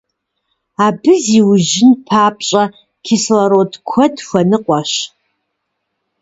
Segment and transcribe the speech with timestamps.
[0.85, 2.63] Абы зиужьын папщӀэ,
[3.05, 4.93] кислород куэд хуэныкъуэщ.